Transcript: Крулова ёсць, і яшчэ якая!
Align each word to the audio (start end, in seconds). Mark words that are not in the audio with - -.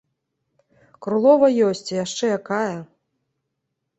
Крулова 1.07 1.47
ёсць, 1.67 1.83
і 1.91 1.95
яшчэ 2.05 2.25
якая! 2.39 2.77